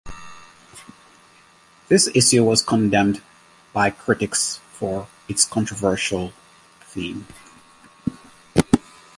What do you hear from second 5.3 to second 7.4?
controversial theme.